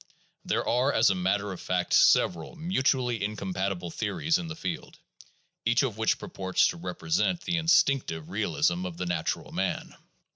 [0.43, 4.97] There are, as a matter of fact, several mutually incompatible theories in the field,
[5.63, 9.95] each of which purports to represent the instinc tive realism of the natural man.